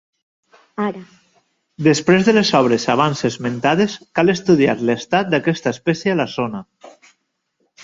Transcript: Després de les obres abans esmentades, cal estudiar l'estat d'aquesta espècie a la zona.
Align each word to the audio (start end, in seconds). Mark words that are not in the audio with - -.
Després 1.87 2.25
de 2.29 2.33
les 2.37 2.51
obres 2.61 2.87
abans 2.95 3.21
esmentades, 3.31 3.99
cal 4.21 4.35
estudiar 4.35 4.77
l'estat 4.91 5.33
d'aquesta 5.35 5.77
espècie 5.77 6.17
a 6.17 6.23
la 6.25 6.29
zona. 6.41 6.67